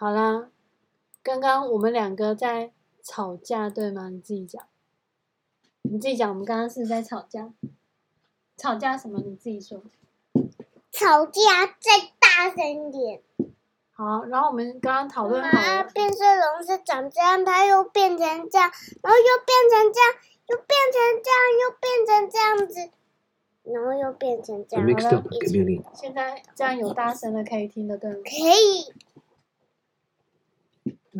[0.00, 0.48] 好啦，
[1.22, 4.08] 刚刚我们两个在吵架，对吗？
[4.08, 4.66] 你自己讲，
[5.82, 7.52] 你自己讲，我们刚刚是在吵架，
[8.56, 9.20] 吵架什么？
[9.20, 9.82] 你自己说。
[10.90, 13.20] 吵架再大声一点。
[13.92, 18.70] 好，然后我们刚刚讨论好啊，了，变色龙是长这样，它又变成这样，
[19.02, 20.14] 然后又变成这样，
[20.46, 22.90] 又变成这样，又变成这样子，
[23.64, 24.86] 然后又变成这样。
[24.86, 24.94] 起
[25.40, 25.84] chameleon.
[25.92, 28.10] 现在这样有大声的可以听得更。
[28.22, 28.94] 可以。
[31.12, 31.18] 只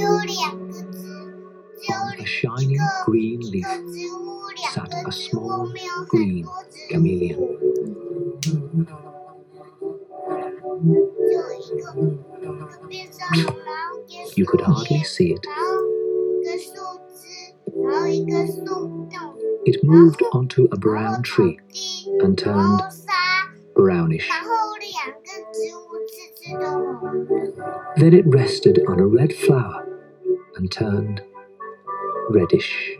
[0.00, 1.04] 有两个字，
[1.76, 1.98] 只有
[3.04, 5.38] green leaf 一个植物，两个植物
[5.74, 6.96] 没有很多植
[7.36, 7.38] 物，
[14.36, 15.46] You could hardly see it.
[19.66, 21.58] It moved onto a brown tree
[22.20, 22.80] and turned
[23.74, 24.30] brownish.
[27.96, 29.86] Then it rested on a red flower
[30.56, 31.22] and turned
[32.30, 32.98] reddish.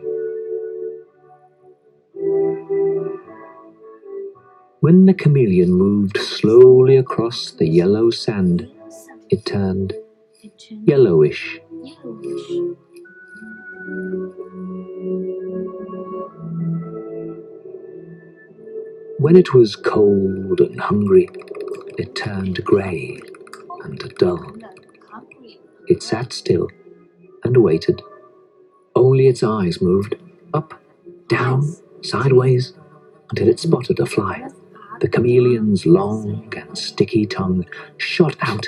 [4.88, 8.70] When the chameleon moved slowly across the yellow sand,
[9.28, 9.92] it turned
[10.70, 11.60] yellowish.
[19.18, 21.28] When it was cold and hungry,
[21.98, 23.20] it turned grey
[23.84, 24.54] and dull.
[25.86, 26.70] It sat still
[27.44, 28.00] and waited.
[28.96, 30.14] Only its eyes moved
[30.54, 30.80] up,
[31.28, 32.72] down, sideways,
[33.28, 34.48] until it spotted a fly.
[35.00, 37.66] The chameleon's long and sticky tongue
[37.98, 38.66] shot out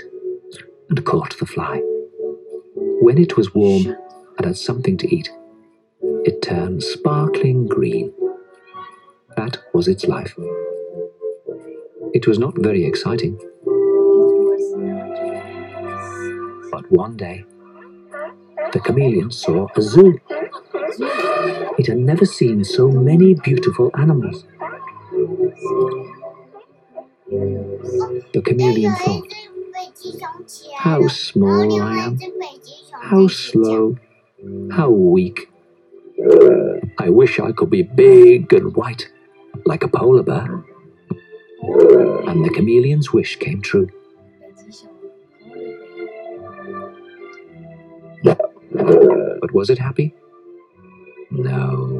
[0.88, 1.82] and caught the fly.
[3.02, 3.96] When it was warm
[4.36, 5.30] and had something to eat,
[6.24, 8.12] it turned sparkling green.
[9.36, 10.34] That was its life.
[12.12, 13.36] It was not very exciting,
[16.70, 17.44] but one day
[18.72, 20.20] the chameleon saw a zoo.
[21.78, 24.44] It had never seen so many beautiful animals.
[28.32, 29.32] The chameleon thought,
[30.76, 32.18] How small I am,
[33.00, 33.96] how slow,
[34.72, 35.48] how weak.
[36.98, 39.10] I wish I could be big and white,
[39.64, 40.64] like a polar bear.
[42.28, 43.90] And the chameleon's wish came true.
[48.22, 50.14] But was it happy?
[51.30, 51.99] No.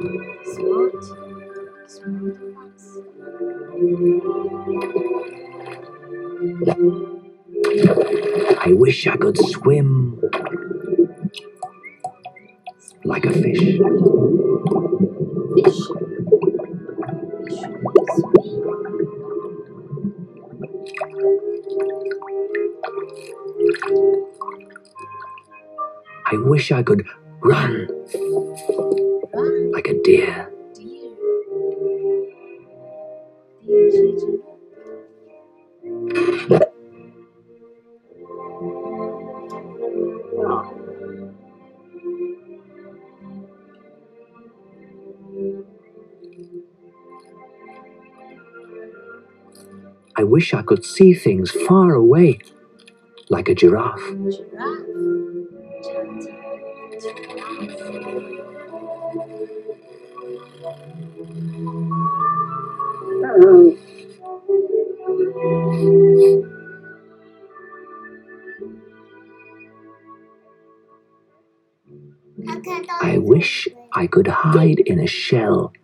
[0.00, 0.06] I
[8.72, 10.18] wish I could swim
[13.04, 13.78] like a fish.
[26.24, 27.06] I wish I could
[27.42, 27.88] run
[29.80, 30.50] like a deer.
[50.16, 52.40] I wish I could see things far away,
[53.30, 53.98] like a giraffe.
[57.62, 57.79] I
[74.00, 75.74] I could hide in a shell,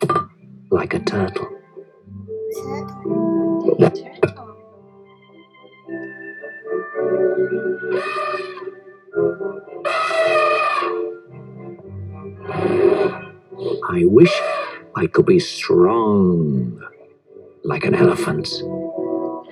[0.71, 1.47] like a turtle.
[2.51, 2.61] 舌
[4.23, 4.47] 头。
[13.93, 14.33] I wish
[14.95, 16.81] I could be strong
[17.65, 18.49] like an elephant.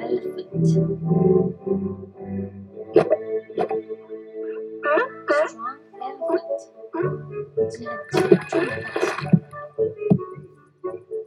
[0.01, 1.05] elephant.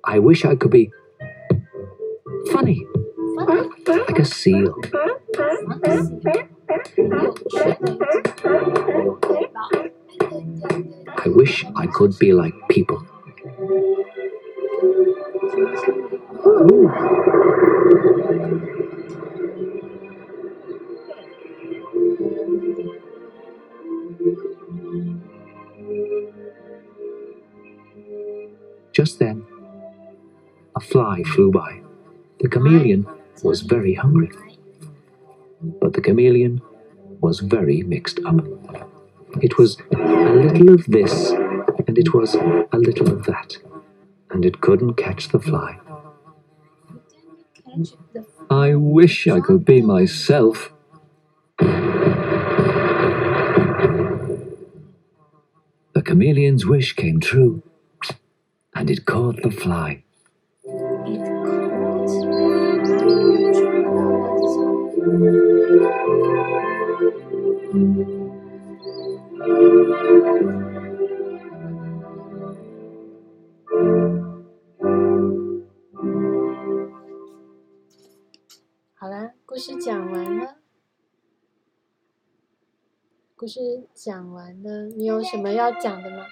[0.05, 0.89] I wish I could be
[2.51, 2.85] funny,
[3.35, 3.69] funny.
[3.85, 4.73] like a seal.
[11.17, 13.05] I wish I could be like people.
[16.45, 17.06] Ooh.
[30.89, 31.81] Fly flew by.
[32.39, 33.05] The chameleon
[33.43, 34.31] was very hungry,
[35.81, 36.61] but the chameleon
[37.19, 38.45] was very mixed up.
[39.41, 41.31] It was a little of this,
[41.87, 43.57] and it was a little of that,
[44.31, 45.79] and it couldn't catch the fly.
[48.49, 50.71] I wish I could be myself.
[55.93, 57.61] The chameleon's wish came true,
[58.73, 60.03] and it caught the fly.
[78.95, 80.57] 好了，故事讲完了。
[83.37, 86.25] 故事讲完了，你有什么要讲的吗？